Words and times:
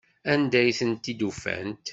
Anda 0.31 0.57
ay 0.61 0.71
ten-id-ufant? 0.79 1.85